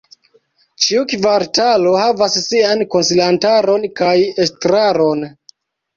[0.85, 5.23] Ĉiu kvartalo havas sian konsilantaron kaj estraron.